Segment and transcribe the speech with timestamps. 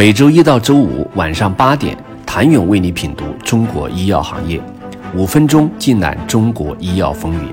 [0.00, 4.58] 每周一到周五晚上八点，谭勇为你品读中国医药行业，
[5.14, 7.52] 五分钟尽览中国医药风云。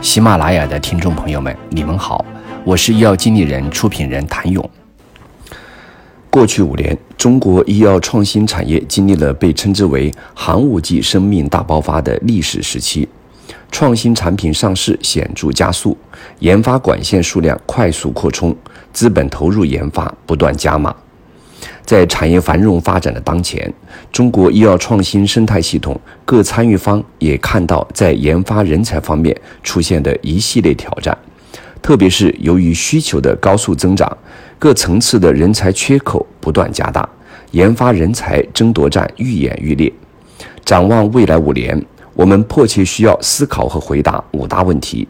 [0.00, 2.24] 喜马拉雅的听众朋友们，你们好，
[2.62, 4.70] 我是医药经理人、出品人谭勇。
[6.30, 13.08] 过去五年，中国医药创新产业经历了被称之为“寒武纪生命大爆发”的历史时期，
[13.72, 15.98] 创新产品上市显著加速，
[16.38, 18.54] 研发管线数量快速扩充，
[18.92, 20.94] 资本投入研发不断加码。
[21.84, 23.72] 在产业繁荣发展的当前，
[24.12, 31.16] 中国医药创新生态系统各参与方也看到在研发人才方面出现的一系列挑战，
[31.82, 34.16] 特别是由于需求的高速增长，
[34.58, 37.08] 各层次的人才缺口不断加大，
[37.52, 39.92] 研发人才争夺战愈演愈烈。
[40.64, 41.82] 展望未来五年，
[42.14, 45.08] 我们迫切需要思考和回答五大问题，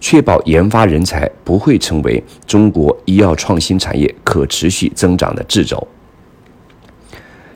[0.00, 5.86] 确保研发人才不会成为中国医药创新产业可持续增长的掣肘。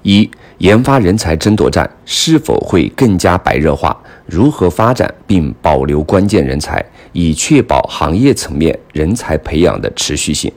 [0.02, 3.96] 一、研发人才争夺战是否会更加白热化？
[4.27, 10.52] 如何发展并保留关键人才，以确保行业层面人才培养的持续性？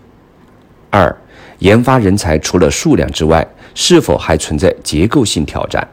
[0.89, 1.15] 二、
[1.59, 5.85] 研发人才除了数量之外，是否还存在结构性挑战？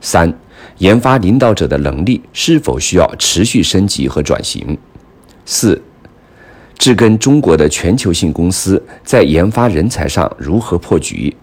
[0.00, 0.32] 三、
[0.78, 4.76] 研发领导者的能力是否需要持续升级和转型？
[5.52, 5.82] 四、
[6.78, 11.34] 治根中国的全球性公司在研发人才上如何破局？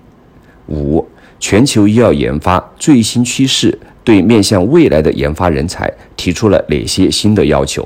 [0.70, 1.06] 五。
[1.42, 7.86] 全球医药研发最新趋势对面向未来的研发人才提出了哪些新的要求？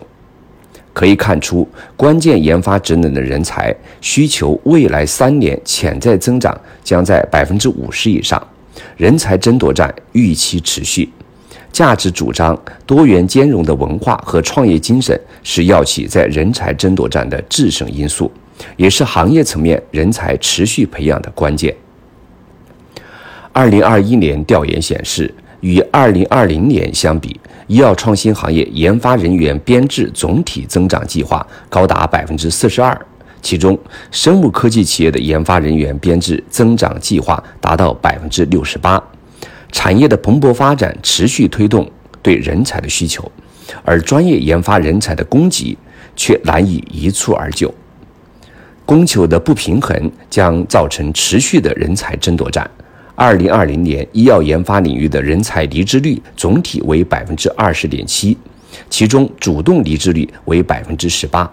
[0.93, 8.41] 可以看出，关键研发职能的人才需求未来三年潜在增长将在百分之五十以上，
[8.95, 11.09] 人才争夺战预期持续。
[11.71, 18.31] 价值主张、多元兼容的文化和创业精神是药企在人才争夺战的制胜因素，
[18.75, 21.73] 也是行业层面人才持续培养的关键。
[23.53, 32.99] 二零二一年调研显示，与二零二零年相比，医药创新行业研发人员编制总体增长计划高达百分之四十二，
[33.41, 33.77] 其中
[34.11, 39.01] 生物科技企业的研发人员编制增长计划达到百分之六十八。
[39.71, 41.89] 产业的蓬勃发展持续推动
[42.21, 43.31] 对人才的需求，
[43.83, 45.77] 而专业研发人才的供给
[46.15, 47.73] 却难以一蹴而就，
[48.85, 52.69] 供求的不平衡将造成持续的人才争夺战。
[53.15, 58.37] 二零二零年，医药研发领域的人才离职率总体为百分之二十点七，
[58.89, 61.49] 其中主动离职率为百分之十八。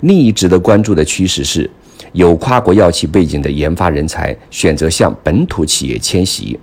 [0.00, 1.70] 另一值得关注的趋势是，
[2.12, 6.58] 有跨国药企背景的研发人才选择向本土企业迁徙，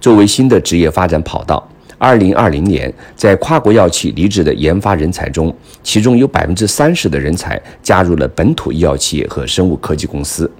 [0.00, 1.66] 作为新的职业发展跑道。
[1.96, 10.50] 二零二零年，在跨国药企离职的研发人才中，其中有百分之三十的人才加入了本土医药企业和生物科技公司。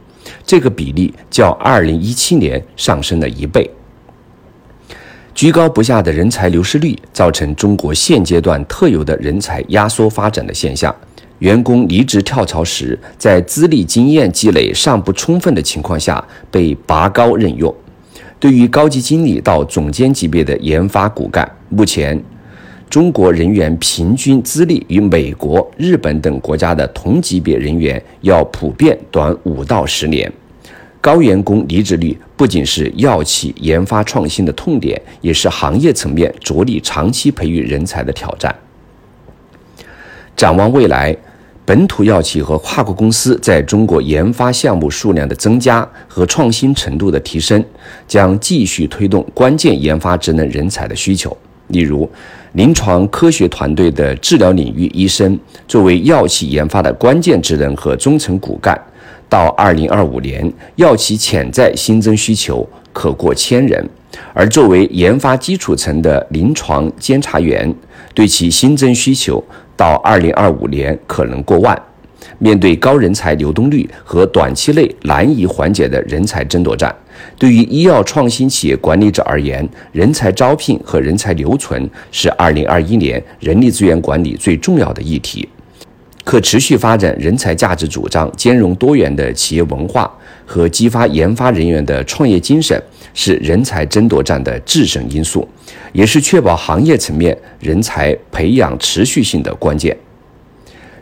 [0.46, 3.68] 这个比例较2017年上升了一倍。
[5.34, 10.94] 居高不下的人才流失率，造成中国现阶段特有的人才压缩发展的现象。
[11.40, 17.74] 员工离职跳槽时，在资历经验积累尚不充分的情况下被拔高任用。
[18.44, 22.22] 对于高级经理到总监级别的研发骨干，目前。
[22.90, 30.30] 中国人员平均资历与美国、日本等国家的同级别人员要普遍短五到十年。
[31.00, 38.54] 高员工离职率不仅是药企研发创新的痛点，也是行业层面着力长期培育人才的挑战。
[40.36, 41.16] 展望未来，
[41.66, 47.64] 本土药企和跨国公司在中国研发项目数量的增加和创新程度的提升，
[48.06, 51.34] 将继续推动关键研发职能人才的需求。
[51.68, 52.08] 例如，
[52.52, 58.78] 临床科学团队的治疗领域医生作为药企研发的关键职能和中层骨干，
[59.30, 63.82] 到二零二五年，药企潜在新增需求可过千人；
[64.34, 67.74] 而作为研发基础层的临床监察员，
[68.12, 69.42] 对其新增需求
[69.76, 71.80] 到二零二五年可能过万。
[72.38, 76.94] 面对高人才流动率和短期内难以缓解的人才争夺战，
[77.38, 85.46] 对于医药创新企业管理者而言，人才招聘和人才留存是二零二一年人力资源管理最重要的议题。
[86.24, 90.10] 可持续发展人才价值主张、兼容多元的企业文化
[90.46, 92.82] 和激发研发人员的创业精神，
[93.12, 95.46] 是人才争夺战的制胜因素，
[95.92, 99.94] 也是确保行业层面人才培养持续性的关键。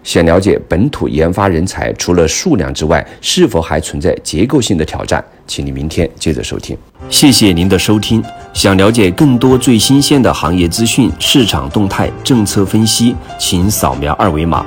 [0.03, 5.25] 想了解本土研发人才除了数量之外，是否还存在结构性的挑战？
[5.47, 6.77] 请你明天接着收听。
[7.09, 8.21] 谢谢您的收听。
[8.53, 14.67] 想了解更多最新鲜的行业资讯、市场动态、政策分析，请扫描二维码